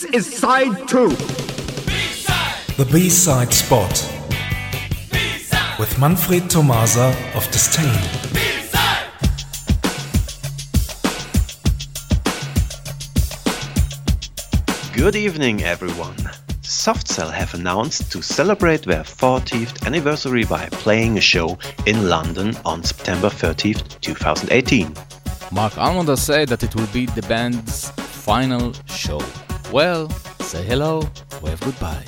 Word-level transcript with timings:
This 0.00 0.14
is 0.14 0.38
side 0.38 0.88
two. 0.88 1.10
The 2.78 2.88
B-side 2.90 3.52
spot 3.52 3.90
with 5.78 5.98
Manfred 5.98 6.48
Tomasa 6.48 7.14
of 7.34 7.46
Disdain. 7.50 7.84
Good 14.94 15.16
evening, 15.16 15.64
everyone. 15.64 16.16
Soft 16.62 17.06
Cell 17.06 17.28
have 17.28 17.52
announced 17.52 18.10
to 18.12 18.22
celebrate 18.22 18.84
their 18.84 19.02
40th 19.02 19.86
anniversary 19.86 20.44
by 20.44 20.66
playing 20.70 21.18
a 21.18 21.20
show 21.20 21.58
in 21.84 22.08
London 22.08 22.56
on 22.64 22.82
September 22.82 23.28
30th, 23.28 24.00
2018. 24.00 24.94
Mark 25.52 25.74
Almonder 25.74 26.16
said 26.16 26.48
that 26.48 26.62
it 26.62 26.74
will 26.74 26.86
be 26.86 27.04
the 27.04 27.22
band's 27.28 27.90
final 27.90 28.72
show. 28.86 29.20
Well, 29.72 30.08
say 30.40 30.64
hello, 30.64 31.02
wave 31.42 31.60
goodbye. 31.60 32.04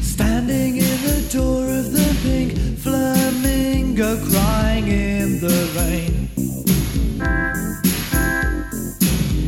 Standing 0.00 0.76
in 0.76 0.98
the 1.02 1.28
door 1.32 1.64
of 1.64 1.90
the 1.90 2.16
pink 2.22 2.78
flamingo, 2.78 4.24
crying 4.30 4.86
in 4.86 5.40
the 5.40 5.68
rain. 5.76 6.30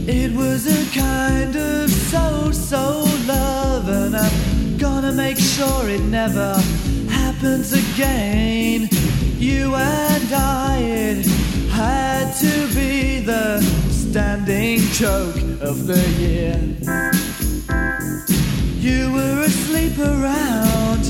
It 0.08 0.34
was 0.36 0.66
a 0.66 0.84
kind 0.98 1.54
of 1.54 1.90
so 1.90 2.50
so 2.50 3.04
love, 3.28 3.88
and 3.88 4.16
I'm 4.16 4.78
gonna 4.78 5.12
make 5.12 5.38
sure 5.38 5.88
it 5.88 6.02
never 6.02 6.54
happens 7.08 7.72
again. 7.72 8.88
You 9.38 9.76
and 9.76 10.32
I, 10.32 10.71
joke 14.78 15.36
of 15.60 15.86
the 15.86 16.00
year. 16.18 16.56
You 18.80 19.12
were 19.12 19.42
asleep 19.42 19.98
around, 19.98 21.04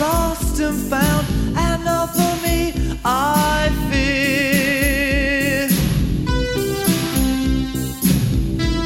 lost 0.00 0.58
and 0.60 0.76
found, 0.90 1.26
and 1.56 1.84
not 1.84 2.10
for 2.14 2.36
me, 2.42 2.72
I 3.04 3.70
fear. 3.90 5.68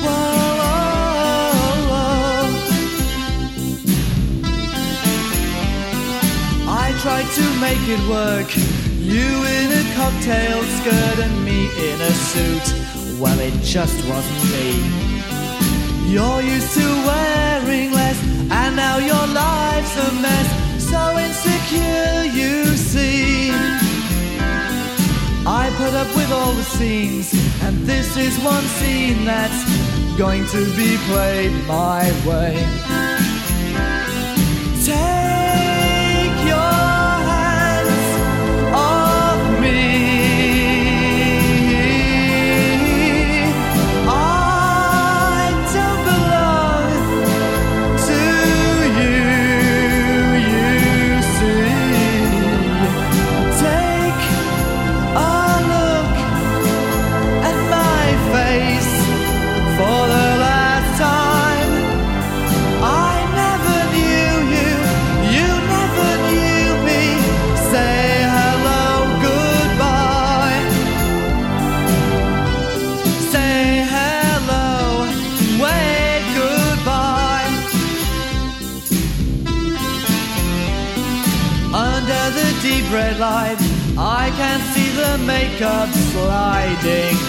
Whoa, 0.05 0.59
whoa, 0.61 1.91
whoa. 1.91 2.47
I 6.69 6.93
tried 7.01 7.29
to 7.39 7.45
make 7.61 7.89
it 7.89 8.03
work. 8.09 8.51
You 8.99 9.45
in 9.57 9.73
a 9.73 9.85
cocktail 9.95 10.63
skirt 10.79 11.19
and 11.25 11.45
me 11.45 11.71
in 11.91 12.01
a 12.01 12.13
suit. 12.13 12.88
Well, 13.21 13.41
it 13.41 13.55
just 13.63 13.97
wasn't 14.09 14.45
me. 14.53 14.69
You're 16.09 16.41
used 16.41 16.73
to 16.75 16.87
wearing 17.05 17.91
less, 17.93 18.17
and 18.51 18.77
now 18.77 18.99
your 18.99 19.27
life's 19.27 19.97
a 19.97 20.13
mess. 20.23 20.49
So 20.91 21.19
insecure, 21.19 22.25
you 22.33 22.65
see. 22.77 23.51
I 25.45 25.69
put 25.79 25.95
up 25.95 26.07
with 26.15 26.31
all 26.31 26.53
the 26.53 26.63
scenes, 26.63 27.33
and 27.63 27.77
this 27.87 28.17
is 28.17 28.39
one 28.45 28.65
scene 28.79 29.25
that's 29.25 29.65
going 30.17 30.47
to 30.47 30.65
be 30.77 30.97
played 31.09 31.53
my 31.67 32.05
way. 32.25 32.55
Take 34.85 35.18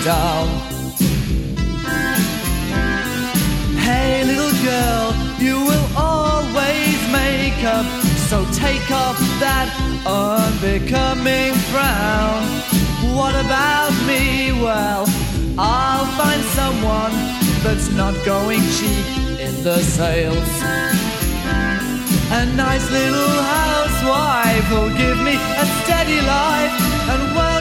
down. 0.10 0.48
Hey, 3.88 4.24
little 4.26 4.56
girl, 4.70 5.06
you 5.46 5.58
will 5.70 5.88
always 5.96 7.00
make 7.22 7.60
up. 7.78 7.86
So 8.30 8.38
take 8.66 8.88
off 8.90 9.20
that 9.46 9.68
unbecoming 10.08 11.54
frown. 11.70 12.42
What 13.18 13.36
about 13.46 13.94
me? 14.10 14.52
Well, 14.66 15.06
I'll 15.60 16.10
find 16.20 16.42
someone 16.60 17.14
that's 17.64 17.90
not 18.02 18.16
going 18.26 18.64
cheap 18.78 19.08
in 19.46 19.54
the 19.68 19.78
sales. 19.98 20.54
A 22.42 22.46
nice 22.66 22.86
little 22.90 23.36
housewife 23.58 24.66
who'll 24.72 24.98
give 25.04 25.20
me 25.28 25.36
a 25.64 25.66
steady 25.80 26.20
life 26.38 26.74
and 27.12 27.22
won't 27.38 27.59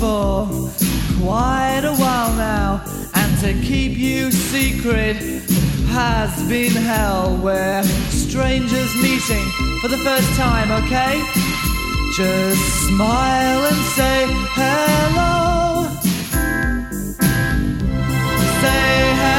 for 0.00 0.48
quite 1.22 1.82
a 1.84 1.94
while 1.96 2.34
now, 2.34 2.82
and 3.14 3.38
to 3.40 3.52
keep 3.66 3.98
you 3.98 4.30
secret 4.32 5.16
has 5.88 6.42
been 6.48 6.72
hell. 6.72 7.36
Where 7.36 7.82
strangers 8.08 8.94
meeting 9.02 9.44
for 9.82 9.88
the 9.88 9.98
first 9.98 10.32
time, 10.38 10.70
okay? 10.84 11.22
Just 12.16 12.88
smile 12.88 13.60
and 13.70 13.82
say 13.96 14.26
hello. 14.56 15.86
Say 18.62 19.14
hello, 19.20 19.29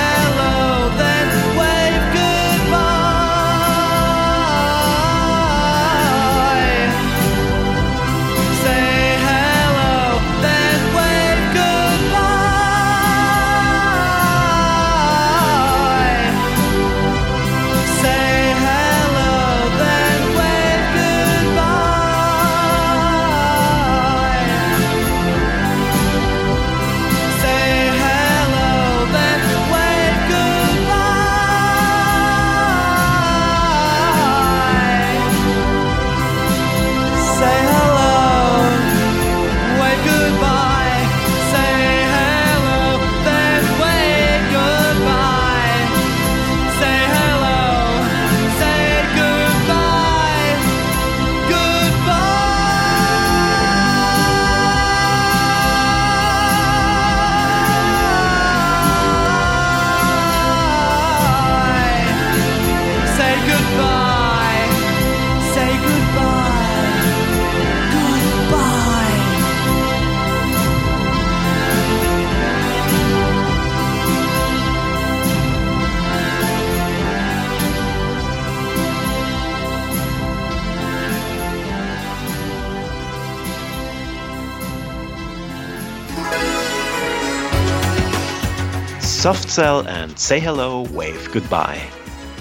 Soft 89.22 89.52
Cell 89.52 89.88
and 89.88 90.18
Say 90.18 90.40
Hello, 90.40 90.82
Wave 90.94 91.32
Goodbye. 91.32 91.78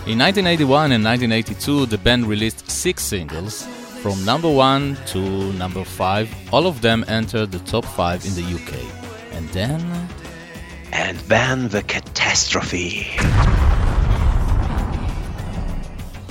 In 0.06 0.18
1981 0.18 0.92
and 0.92 1.04
1982, 1.04 1.84
the 1.84 1.98
band 1.98 2.24
released 2.24 2.70
six 2.70 3.02
singles, 3.02 3.66
from 4.00 4.24
number 4.24 4.50
1 4.50 4.96
to 5.08 5.52
number 5.58 5.84
5. 5.84 6.34
All 6.54 6.66
of 6.66 6.80
them 6.80 7.04
entered 7.06 7.52
the 7.52 7.58
top 7.58 7.84
5 7.84 8.24
in 8.24 8.34
the 8.34 8.54
UK. 8.54 8.72
And 9.32 9.46
then. 9.50 10.08
And 10.90 11.18
then 11.28 11.68
the 11.68 11.82
catastrophe. 11.82 13.08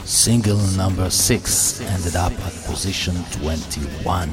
Single 0.03 0.57
number 0.75 1.11
6 1.11 1.81
ended 1.81 2.15
up 2.15 2.31
at 2.31 2.53
position 2.65 3.13
21. 3.33 4.31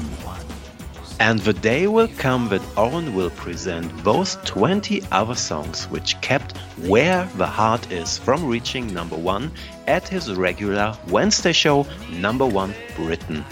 And 1.19 1.39
the 1.39 1.53
day 1.53 1.87
will 1.87 2.09
come 2.19 2.47
that 2.49 2.61
Oren 2.77 3.15
will 3.15 3.31
present 3.31 3.91
those 4.03 4.37
20 4.45 5.01
other 5.11 5.33
songs 5.33 5.85
which 5.85 6.19
kept 6.21 6.55
Where 6.85 7.27
the 7.37 7.47
Heart 7.47 7.91
Is 7.91 8.17
from 8.19 8.45
reaching 8.45 8.93
number 8.93 9.17
1 9.17 9.51
at 9.87 10.07
his 10.07 10.31
regular 10.33 10.95
Wednesday 11.07 11.53
show, 11.53 11.87
number 12.11 12.45
1 12.45 12.73
Britain. 12.95 13.43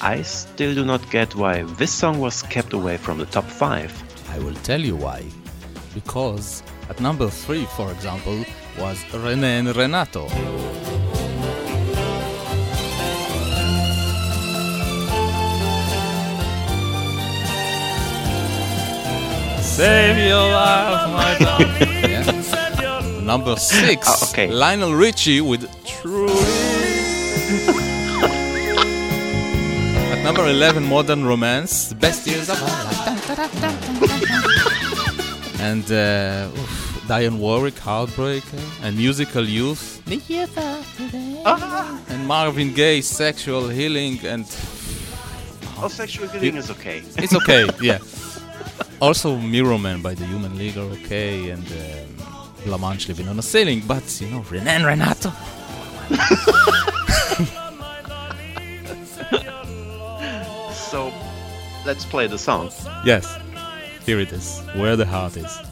I 0.00 0.22
still 0.22 0.74
do 0.74 0.84
not 0.84 1.10
get 1.10 1.34
why 1.34 1.62
this 1.62 1.92
song 1.92 2.18
was 2.20 2.42
kept 2.42 2.72
away 2.74 2.98
from 2.98 3.18
the 3.18 3.26
top 3.26 3.44
5. 3.44 4.30
I 4.30 4.38
will 4.40 4.54
tell 4.56 4.80
you 4.80 4.94
why. 4.94 5.24
Because 5.94 6.62
at 6.90 7.00
number 7.00 7.28
3, 7.28 7.64
for 7.76 7.90
example, 7.90 8.44
was 8.78 9.02
Renée 9.12 9.60
and 9.60 9.74
Renato. 9.74 10.28
Save 19.78 20.18
your 20.26 20.50
life, 20.50 21.08
my 21.20 21.38
darling. 21.38 21.70
yeah. 22.10 23.20
Number 23.22 23.54
six, 23.54 24.08
oh, 24.08 24.28
okay. 24.32 24.48
Lionel 24.50 24.92
Richie 24.92 25.40
with 25.40 25.70
True. 25.86 26.28
At 30.10 30.24
number 30.24 30.48
11, 30.48 30.82
Modern 30.82 31.24
Romance, 31.24 31.90
the 31.90 31.94
best 31.94 32.26
years 32.26 32.50
of 32.50 32.60
our 32.60 32.84
life. 32.86 33.30
and 35.60 35.84
uh, 35.92 36.50
oof, 36.58 37.04
Dionne 37.06 37.38
Warwick, 37.38 37.76
Heartbreaker, 37.76 38.60
and 38.82 38.96
Musical 38.96 39.44
Youth. 39.44 40.02
Ah. 41.46 42.00
And 42.08 42.26
Marvin 42.26 42.74
Gaye, 42.74 43.00
Sexual 43.00 43.68
Healing, 43.68 44.18
and. 44.26 44.44
Oh, 45.80 45.86
Sexual 45.86 46.26
Healing 46.30 46.56
is 46.56 46.68
okay. 46.72 47.00
It's 47.16 47.36
okay, 47.36 47.68
yeah 47.80 47.98
also 49.00 49.36
Mirror 49.36 49.78
Man 49.78 50.02
by 50.02 50.14
the 50.14 50.24
Human 50.26 50.56
League 50.56 50.76
are 50.76 50.90
okay, 51.04 51.50
and 51.50 51.66
um, 51.66 52.24
Blancmange 52.64 53.08
living 53.08 53.28
on 53.28 53.38
a 53.38 53.42
ceiling, 53.42 53.82
but 53.86 54.20
you 54.20 54.28
know, 54.28 54.40
Renan 54.50 54.84
Renato. 54.84 55.30
so, 60.72 61.12
let's 61.86 62.04
play 62.04 62.26
the 62.26 62.38
song. 62.38 62.70
Yes, 63.04 63.38
here 64.04 64.20
it 64.20 64.32
is, 64.32 64.60
Where 64.74 64.96
the 64.96 65.06
Heart 65.06 65.36
Is. 65.36 65.67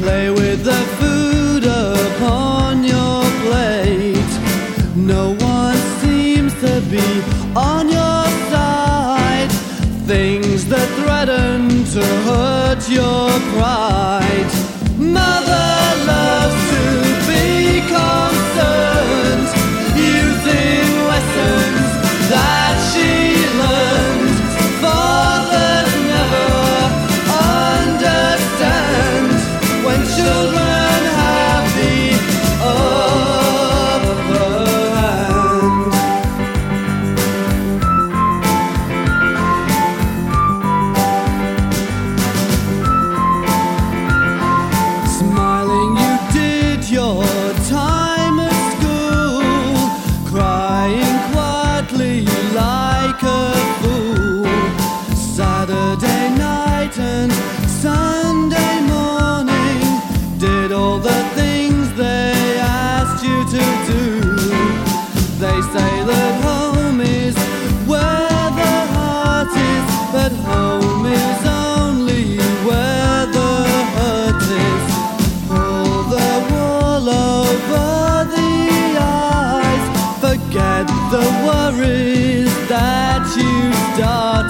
Play 0.00 0.30
with 0.30 0.64
the 0.64 0.82
food 0.98 1.64
upon 1.64 2.84
your 2.84 3.22
plate. 3.44 4.32
No 4.96 5.34
one 5.54 5.76
seems 6.00 6.52
to 6.64 6.80
be 6.94 7.08
on 7.54 7.88
your 7.88 8.24
side. 8.52 9.50
Things 10.06 10.66
that 10.68 10.88
threaten 10.98 11.84
to 11.94 12.04
hurt 12.26 12.82
your 12.88 13.28
pride. 13.52 14.47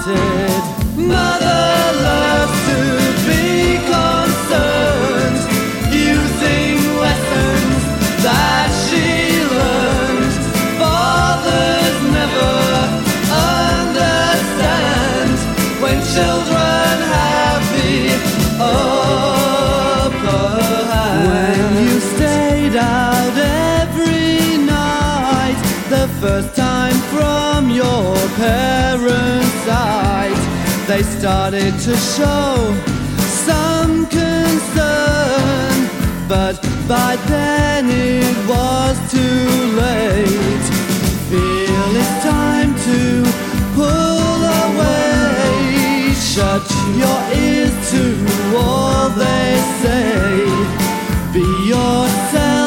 Started. 0.08 0.50
Mother 0.96 1.92
loves 2.08 2.58
to 2.68 2.78
be 3.28 3.76
concerned, 3.92 5.38
using 5.92 6.76
lessons 7.04 7.82
that 8.24 8.68
she 8.84 9.06
learned. 9.56 10.34
Fathers 10.80 11.98
never 12.18 12.56
understand 13.60 15.36
when 15.82 15.96
children 16.14 16.94
have 17.14 17.62
the 17.76 17.96
upper 18.60 18.94
hand. 20.92 21.24
When 21.28 21.84
you 21.84 21.96
stayed 22.00 22.76
out 22.76 23.36
every 23.76 24.56
night, 24.64 25.58
the 25.90 26.04
first 26.20 26.50
time 26.56 26.98
from 27.12 27.70
your 27.70 28.16
parents' 28.36 28.67
they 30.88 31.02
started 31.02 31.74
to 31.80 31.94
show 31.98 32.74
some 33.44 34.06
concern. 34.06 35.76
But 36.26 36.56
by 36.88 37.16
then 37.28 37.90
it 37.90 38.36
was 38.48 38.96
too 39.10 39.48
late. 39.84 40.66
Feel 41.28 41.90
it's 42.02 42.16
time 42.24 42.72
to 42.88 43.00
pull 43.74 44.40
away. 44.64 46.14
Shut 46.14 46.66
your 47.02 47.20
ears 47.36 47.74
to 47.92 48.02
all 48.56 49.10
they 49.10 49.60
say. 49.82 50.48
Be 51.34 51.46
yourself, 51.68 52.57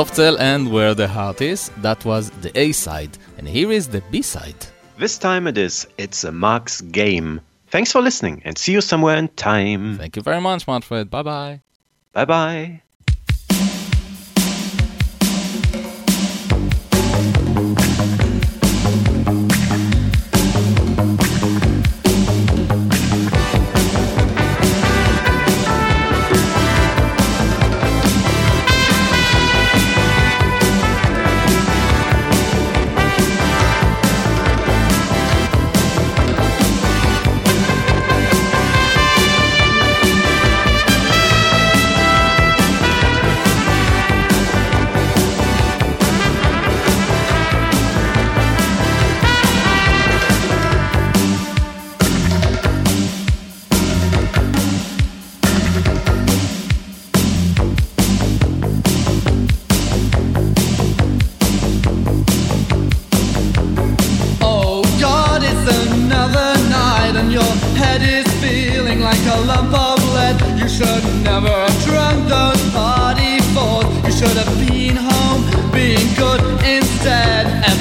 Soft 0.00 0.16
Cell 0.16 0.38
and 0.38 0.72
Where 0.72 0.94
the 0.94 1.06
Heart 1.06 1.42
Is. 1.42 1.70
That 1.82 2.02
was 2.06 2.30
the 2.40 2.50
A 2.58 2.72
side, 2.72 3.18
and 3.36 3.46
here 3.46 3.70
is 3.70 3.86
the 3.86 4.02
B 4.10 4.22
side. 4.22 4.56
This 4.96 5.18
time 5.18 5.46
it 5.46 5.58
is 5.58 5.86
It's 5.98 6.24
a 6.24 6.32
Mug's 6.32 6.80
Game. 6.80 7.42
Thanks 7.66 7.92
for 7.92 8.00
listening 8.00 8.40
and 8.46 8.56
see 8.56 8.72
you 8.72 8.80
somewhere 8.80 9.18
in 9.18 9.28
time. 9.28 9.98
Thank 9.98 10.16
you 10.16 10.22
very 10.22 10.40
much, 10.40 10.66
Manfred. 10.66 11.10
Bye 11.10 11.22
bye. 11.22 11.60
Bye 12.14 12.24
bye. 12.24 12.82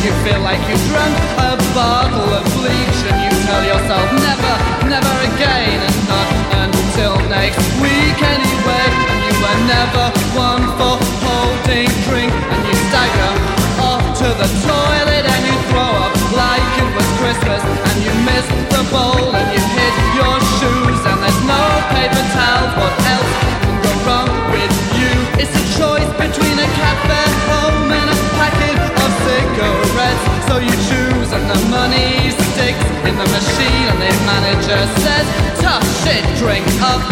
You 0.00 0.12
feel 0.24 0.40
like 0.40 0.56
you've 0.64 0.80
drunk 0.88 1.12
a 1.36 1.60
bottle 1.76 2.32
of 2.32 2.44
bleach 2.56 3.00
And 3.04 3.20
you 3.20 3.32
tell 3.44 3.60
yourself 3.68 4.08
never, 4.16 4.54
never 4.88 5.14
again 5.28 5.76
And 5.76 5.98
not 6.08 6.28
until 6.64 7.20
next 7.28 7.60
week 7.84 8.16
anyway. 8.16 8.86
And 9.12 9.20
you 9.28 9.34
were 9.44 9.60
never 9.68 10.04
one 10.32 10.64
for 10.80 10.96
holding 11.20 11.92
drink 12.08 12.32
And 12.32 12.60
you 12.64 12.76
stagger 12.88 13.32
off 13.84 14.00
to 14.24 14.28
the 14.40 14.48
toilet 14.64 15.24
And 15.28 15.42
you 15.44 15.56
throw 15.68 15.92
up 16.08 16.16
like 16.32 16.70
it 16.80 16.90
was 16.96 17.08
Christmas 17.20 17.60
And 17.60 17.96
you 18.00 18.12
miss 18.24 18.46
the 18.72 18.82
bowl 18.88 19.36
and 19.36 19.48
you 19.52 19.59
says, 35.02 35.26
tough 35.60 35.84
shit, 36.04 36.22
drink 36.38 36.66
up 36.80 37.02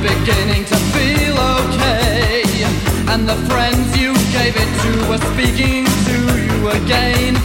beginning 0.00 0.64
to 0.64 0.76
feel 0.96 1.36
okay. 1.60 2.42
And 3.12 3.28
the 3.28 3.36
friends 3.50 3.92
you 4.00 4.14
gave 4.32 4.56
it 4.56 4.70
to 4.82 4.92
are 5.12 5.22
speaking 5.32 5.84
to 5.84 6.16
you 6.40 6.58
again. 6.72 7.36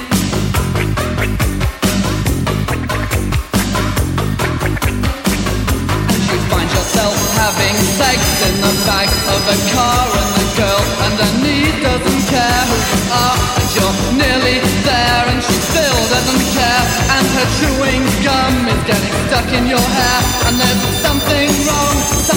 And 6.12 6.22
you 6.32 6.38
find 6.48 6.70
yourself 6.72 7.16
having 7.36 7.76
sex 8.00 8.20
in 8.48 8.56
the 8.64 8.74
back 8.88 9.12
of 9.36 9.42
a 9.52 9.58
car 9.76 10.06
and 10.16 10.30
the 10.40 10.48
girl 10.56 10.84
underneath 11.12 11.76
doesn't 11.84 12.24
care 12.32 12.64
who 12.72 12.78
you 12.88 13.02
are. 13.12 13.38
And 13.60 13.68
you're 13.76 13.98
nearly 14.16 14.58
there 14.88 15.24
and 15.28 15.40
she 15.44 15.58
still 15.60 16.00
doesn't 16.08 16.46
care. 16.56 16.84
And 17.20 17.26
her 17.36 17.48
chewing 17.60 18.04
gum 18.24 18.56
is 18.72 18.82
getting 18.88 19.16
stuck 19.28 19.50
in 19.52 19.68
your 19.68 19.84
hair. 19.84 20.20
And 20.48 20.56
there's 20.56 20.84
something 21.04 21.45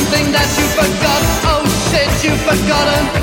something 0.08 0.32
that 0.32 0.48
you 0.56 0.66
forgot. 0.72 1.22
Oh 1.44 1.64
shit, 1.90 2.24
you've 2.24 2.40
forgotten. 2.40 3.17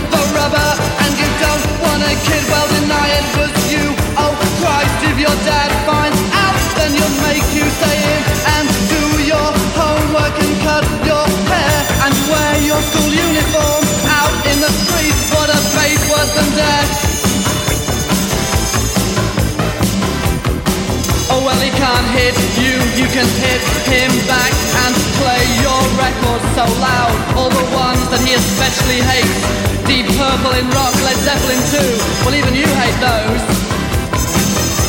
hit 22.26 22.58
you, 22.58 22.74
you 22.98 23.08
can 23.14 23.28
hit 23.38 23.62
him 23.86 24.10
back 24.26 24.50
and 24.82 24.94
play 25.22 25.46
your 25.62 25.82
record 25.94 26.42
so 26.58 26.66
loud. 26.82 27.14
All 27.38 27.54
the 27.54 27.68
ones 27.70 28.02
that 28.10 28.18
he 28.26 28.34
especially 28.34 28.98
hates. 29.06 29.38
Deep 29.86 30.10
Purple 30.18 30.58
in 30.58 30.66
rock, 30.74 30.96
Led 31.06 31.20
Zeppelin 31.22 31.62
too. 31.70 31.92
Well, 32.26 32.34
even 32.34 32.58
you 32.58 32.66
hate 32.82 32.98
those. 32.98 33.42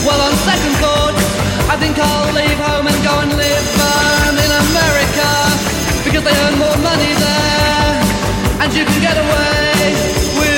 Well, 0.08 0.16
on 0.16 0.32
second 0.48 0.74
thought, 0.80 1.16
I 1.68 1.76
think 1.76 2.00
I'll 2.00 2.32
leave 2.32 2.56
home 2.56 2.88
and 2.88 2.98
go 3.04 3.14
and 3.20 3.32
live 3.36 3.68
um, 3.84 4.32
in 4.40 4.52
America 4.72 5.28
because 6.08 6.24
they 6.24 6.32
earn 6.40 6.56
more 6.56 6.78
money 6.80 7.12
there, 7.20 7.96
and 8.64 8.68
you 8.72 8.84
can 8.88 8.98
get 9.04 9.16
away 9.20 9.92
with. 10.40 10.55